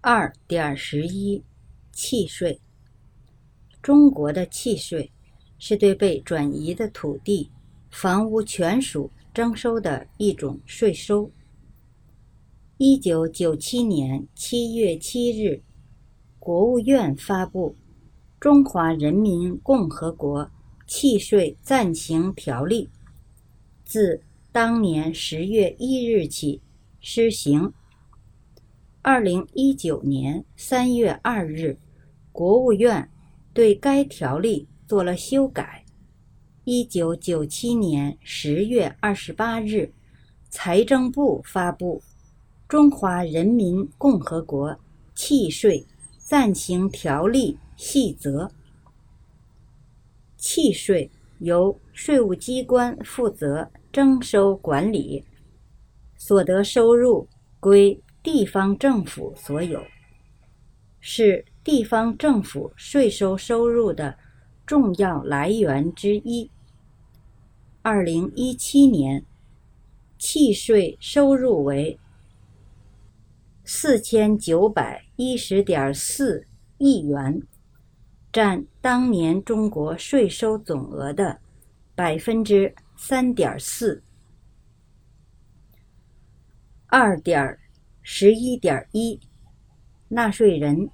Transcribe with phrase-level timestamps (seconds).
[0.00, 1.42] 二点十一，
[1.90, 2.60] 契税。
[3.82, 5.10] 中国的契税
[5.58, 7.50] 是对被转移的土地、
[7.90, 11.28] 房屋权属征收的一种税收。
[12.76, 15.60] 一九九七年七月七日，
[16.38, 17.70] 国务院发布
[18.38, 20.48] 《中华人民共和国
[20.86, 22.84] 契税暂行条例》，
[23.84, 24.22] 自
[24.52, 26.62] 当年十月一日起
[27.00, 27.72] 施行。
[29.00, 31.78] 二零一九年三月二日，
[32.32, 33.08] 国务院
[33.54, 35.84] 对该条例做了修改。
[36.64, 39.92] 一九九七年十月二十八日，
[40.50, 42.02] 财政部发布
[42.68, 44.76] 《中华人民共和国
[45.14, 45.86] 契税
[46.18, 48.46] 暂行条例细则》。
[50.36, 55.24] 契税由税务机关负责征收管理，
[56.16, 57.28] 所得收入
[57.60, 58.02] 归。
[58.30, 59.82] 地方政府所有，
[61.00, 64.18] 是地方政府税收收入的
[64.66, 66.50] 重要来源之一。
[67.80, 69.24] 二零一七年，
[70.18, 71.98] 契税收入为
[73.64, 77.42] 四千九百一十点四亿元，
[78.30, 81.40] 占当年中国税收总额的
[81.94, 84.02] 百分之三点四。
[86.88, 87.58] 二点。
[88.10, 89.20] 十一点一，
[90.08, 90.88] 纳税人，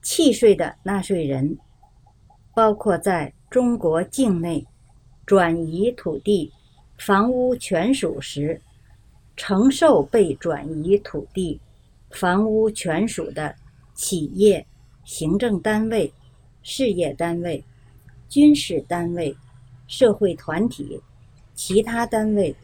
[0.00, 1.58] 契税的纳税人，
[2.54, 4.64] 包括在中国境内
[5.26, 6.52] 转移土地、
[6.98, 8.62] 房屋权属时，
[9.36, 11.60] 承受被转移土地、
[12.12, 13.52] 房屋权属的
[13.92, 14.64] 企业、
[15.02, 16.10] 行政单位、
[16.62, 17.62] 事业单位、
[18.28, 19.36] 军事单位、
[19.88, 21.02] 社会团体、
[21.54, 22.54] 其他单位、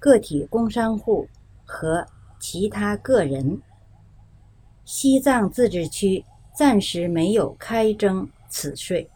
[0.00, 1.24] 个体工商户。
[1.70, 2.04] 和
[2.40, 3.60] 其他个人，
[4.86, 6.24] 西藏自治区
[6.56, 9.08] 暂时没有开征此税。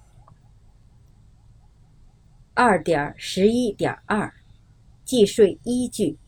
[2.52, 4.30] 二点十一点二，
[5.02, 6.18] 计税依据，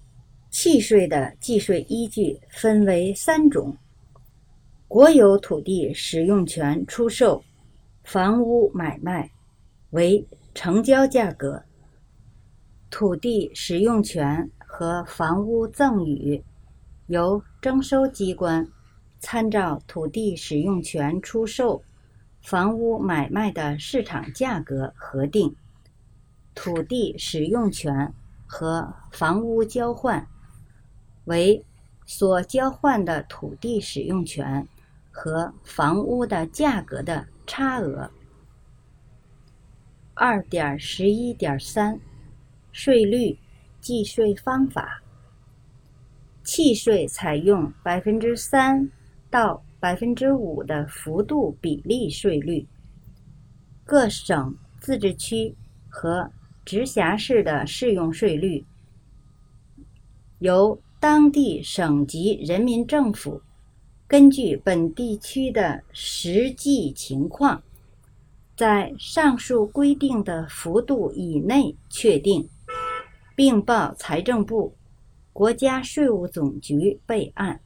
[0.48, 3.76] 契税的计税依据分为三种：
[4.88, 7.44] 国有土地使用权出售、
[8.02, 9.30] 房屋买卖
[9.90, 11.62] 为成交价格，
[12.90, 14.50] 土地使用权。
[14.76, 16.42] 和房屋赠与，
[17.06, 18.66] 由征收机关
[19.20, 21.80] 参照土地使用权出售、
[22.42, 25.54] 房屋买卖的市场价格核定。
[26.56, 28.12] 土地使用权
[28.46, 30.26] 和房屋交换，
[31.26, 31.64] 为
[32.04, 34.66] 所交换的土地使用权
[35.12, 38.10] 和房屋的价格的差额。
[40.14, 42.00] 二点十一点三，
[42.72, 43.38] 税率。
[43.84, 45.02] 计税方法：
[46.42, 48.90] 契税采用百分之三
[49.28, 52.66] 到百分之五的幅度比例税率，
[53.84, 55.54] 各省、自治区
[55.90, 56.30] 和
[56.64, 58.64] 直辖市的适用税率
[60.38, 63.42] 由当地省级人民政府
[64.08, 67.62] 根据本地区的实际情况，
[68.56, 72.48] 在上述规定的幅度以内确定。
[73.36, 74.76] 并报财政部、
[75.32, 77.60] 国家税务总局备案。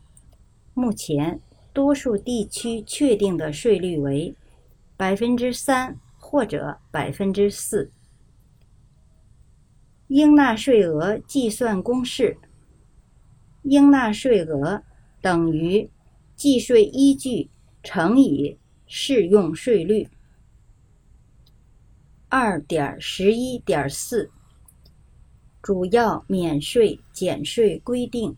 [0.73, 1.41] 目前，
[1.75, 4.35] 多数地区确定的税率为
[4.97, 7.91] 百分之三或者百分之四。
[10.07, 12.39] 应纳税额计算公式：
[13.65, 14.83] 应纳税额
[15.21, 15.91] 等于
[16.35, 17.51] 计税依据
[17.83, 18.57] 乘以
[18.87, 20.09] 适用税率。
[22.31, 24.31] 二点十一点四。
[25.61, 28.37] 主要免税减税规定：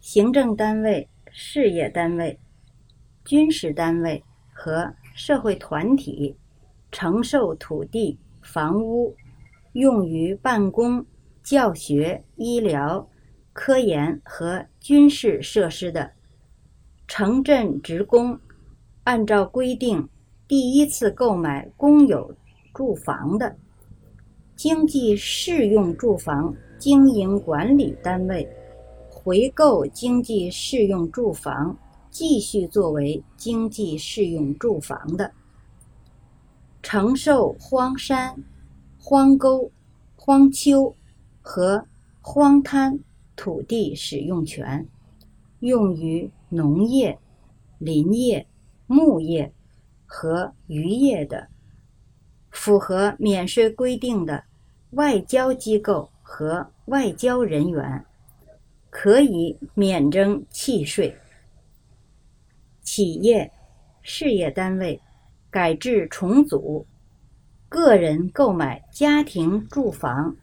[0.00, 2.38] 行政单位、事业单位、
[3.24, 6.36] 军事单位和社会团体
[6.90, 9.14] 承受土地、房屋
[9.72, 11.04] 用于办公、
[11.42, 13.06] 教学、医疗、
[13.52, 16.12] 科研和军事设施的，
[17.08, 18.38] 城镇职工
[19.04, 20.08] 按照规定
[20.46, 22.34] 第一次购买公有
[22.72, 23.56] 住房的。
[24.62, 28.48] 经济适用住房经营管理单位
[29.10, 31.76] 回购经济适用住房，
[32.12, 35.32] 继续作为经济适用住房的，
[36.80, 38.40] 承受荒山、
[39.00, 39.68] 荒沟、
[40.14, 40.94] 荒丘
[41.40, 41.84] 和
[42.20, 42.96] 荒滩
[43.34, 44.86] 土地使用权，
[45.58, 47.18] 用于农业、
[47.80, 48.46] 林业、
[48.86, 49.52] 牧业
[50.06, 51.48] 和渔业的，
[52.52, 54.44] 符合免税规定的。
[54.92, 58.04] 外交机构和外交人员，
[58.90, 61.16] 可以免征契税。
[62.82, 63.50] 企业、
[64.02, 65.00] 事业单位
[65.50, 66.86] 改制重组，
[67.70, 70.36] 个人购买家庭住房、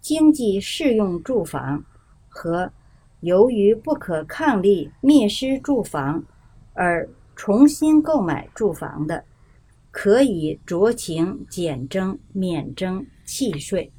[0.00, 1.84] 经济适用住房
[2.28, 2.70] 和
[3.20, 6.22] 由于不可抗力灭失住房
[6.74, 9.24] 而重新购买住房的，
[9.90, 13.92] 可以酌情减征免征契税。